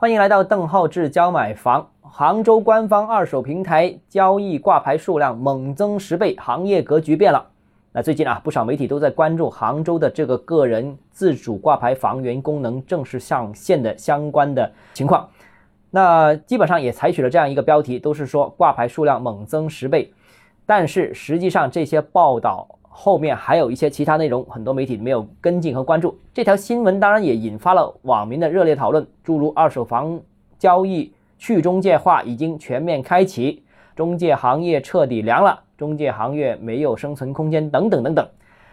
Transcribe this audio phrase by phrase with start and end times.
[0.00, 1.86] 欢迎来到邓浩志教买房。
[2.00, 7.46] 杭州官方二手平台交易挂牌数量猛增十倍，行业格局变了。
[7.92, 15.28] 那最近啊，不少媒体都在关注杭州的这个个人自主挂牌房源功能正式上线的相关的情况。
[15.90, 20.10] 那基本上也采取了这样一个标题，都是说挂牌数量猛增十倍。
[20.64, 22.66] 但是实际上这些报道
[23.02, 26.14] 后面还有一些其他内容，很多媒体没有跟进和关注。
[26.34, 30.20] 这条新闻当然也引发了网民的热烈讨论，诸如二手房
[30.58, 33.62] 交易去中介化已经全面开启，
[33.96, 38.28] 中介行业彻底凉了，中介行业没有生存空间等等等等。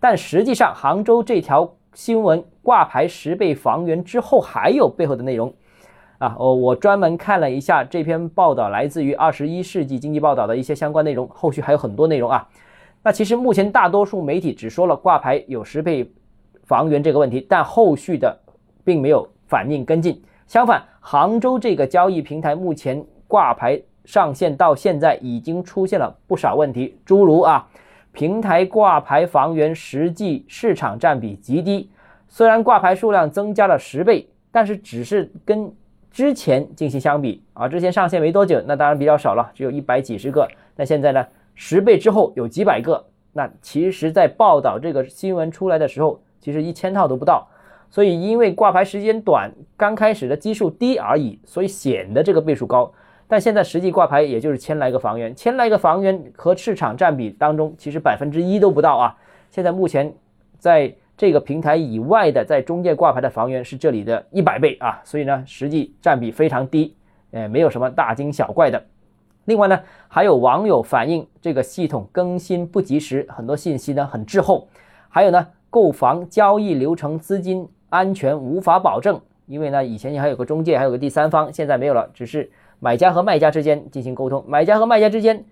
[0.00, 5.54] 但实际上，杭州这条新闻挂牌十倍房源之后，还有背后的内容。
[6.18, 12.48] 啊，我我专门看了一下这篇报道，来自于《二十一世纪经济报道》的一些相关内容，后续还有很多内容啊。
[13.08, 16.12] 那其实目前大多数媒体只说了挂牌有十倍
[16.64, 18.38] 房源这个问题，但后续的
[18.84, 20.22] 并没有反应跟进。
[20.46, 27.66] 相反，杭州这个交易平台目前挂牌上线到现在，已经出现了不少问题，诸如啊，
[28.12, 31.88] 平台挂牌房源实际市场占比极低，
[32.28, 35.72] 虽然挂牌数量增加了十倍，但是只是跟
[36.10, 40.46] 之前进行相比啊，之前上线没多久，那当然比较少了，只有一百几十个。
[40.76, 41.26] 那现在呢，
[41.58, 43.04] 十倍之后有几百个。
[43.32, 47.48] 那其实，在报道这个新闻出来的时候，其实一千套都不到。
[47.90, 52.92] 所以，因为挂牌时间短，刚开始的基数低而已，所以显得这个倍数高。
[53.26, 59.16] 但现在实际挂牌也就是千来个房源，千来个房源和市场占比当中，其实百分之一都不到啊。
[59.50, 60.14] 现在目前
[60.58, 60.94] 在。
[61.18, 66.94] 这个平台以外的在中介挂牌的房源是这里的一百倍啊，所以呢，实际占比非常低，
[67.32, 68.80] 呃，没有什么大惊小怪的。
[69.48, 74.68] 另外呢，还有网友反映这个系统更新不及时，很多信息呢很滞后。
[75.08, 85.42] 还有呢，购房交易流程资金安全无法保证，因为呢，以前你还有个中介，还有个第三方，现在没有了，只是买家和卖家之间进行沟通，买家和卖家之间。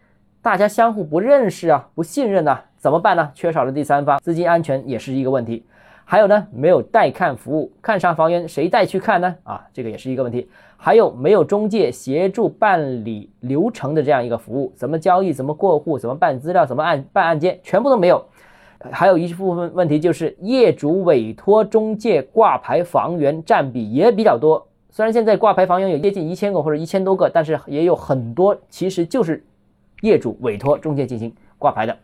[0.42, 3.32] 大家相互不认识啊，不信任呐，怎么办呢？
[3.34, 5.64] 缺少了第三方，资金安全也是一个问题。
[6.08, 9.34] 还有呢，没有带看服务，看上房源谁带去看呢？
[9.42, 10.48] 啊，这个也是一个问题。
[10.76, 14.72] 还有没有中介协助办理流程的这样一个服务？
[14.76, 15.32] 怎么交易？
[15.32, 15.98] 怎么过户？
[15.98, 16.64] 怎么办资料？
[16.64, 17.58] 怎么按办案件？
[17.64, 18.24] 全部都没有。
[18.92, 24.64] 还有一部分问题就是业主委托中介挂牌房源占比也比较多。
[24.90, 29.44] 虽然现在挂牌房源有接近一千个或者一千多个，但是也有很多其实就是。
[30.02, 31.96] 业主委托中介进行挂牌的。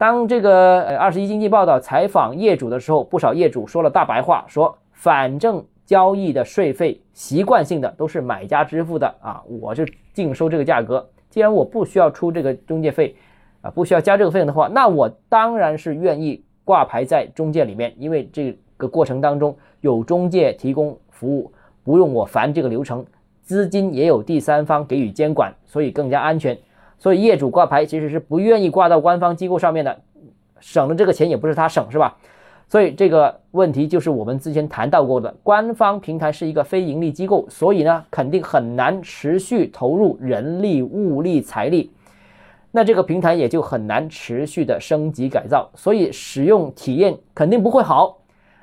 [0.00, 9.84] 当这个呃二十一经济报道采访业主的时候，不少业主说了大白话，说反正交易的税费习惯性的都是买家支付的啊，我就
[10.14, 11.06] 净收这个价格。
[11.28, 13.14] 既然我不需要出这个中介费
[13.60, 21.52] 啊，不需要加这个费用的话，那我当然是愿意挂牌在中介里面，因为这个过程当中有中介提供服务，
[21.84, 23.04] 不用我烦这个流程，
[23.42, 26.56] 资金也有第三方给予监管，所以更加安全。
[27.00, 30.00] 所以业主挂牌其实是不愿意挂到官方机构上面的，
[30.60, 32.16] 省了这个钱也不是他省是吧？
[32.68, 41.90] 所以这个问题就是我们之前谈到过的，官方平台是一个非盈利机构，所以呢肯定很难持续投入人力、物力、财力，
[42.70, 48.18] 那这个平台也就很难持续的升级改造，所以使用体验肯定不会好。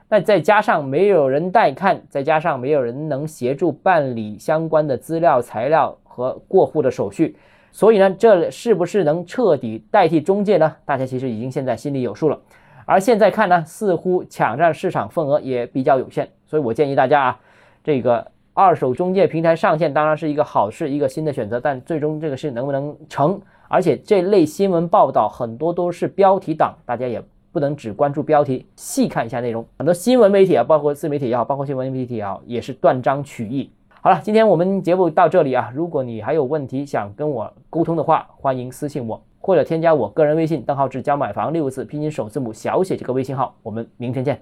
[0.08, 7.36] 那再加上没有人带看，再加上没有人能协助办理相关的资料、材料和过户的手续。
[7.78, 10.76] 所以呢，这是不是能彻底代替中介呢？
[10.84, 12.40] 大家其实已经现在心里有数了。
[12.88, 16.28] 而现在看呢，似乎抢占市场份额也比较有限。
[16.48, 17.40] 所以我建议大家啊，
[17.84, 21.60] 这个二手中介平台上线当然是一个好事，一个新的选择。
[21.60, 23.40] 但最终这个事能不能成？
[23.68, 27.22] 而且这类新闻报道很多都是标题党，大家也
[27.52, 29.64] 不能只关注标题，细看一下内容。
[29.78, 33.70] 很多新闻媒体啊，包括自媒体也好，包括新闻媒体也好，也是断章取义。
[34.08, 35.70] 好了，今天我们节目到这里啊。
[35.76, 43.54] 如果你还有问题想跟我沟通的话，欢迎私信我，或者添加我个人微信“邓浩志加买房”六个字拼音首字母小写这个微信号。
[43.64, 44.34] 我们明天见。